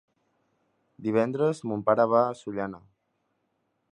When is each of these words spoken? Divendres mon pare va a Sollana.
Divendres 1.07 1.61
mon 1.71 1.85
pare 1.91 2.07
va 2.15 2.23
a 2.29 2.33
Sollana. 2.41 2.83